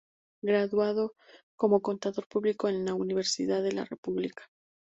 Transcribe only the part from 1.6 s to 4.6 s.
contador público en la Universidad de la República.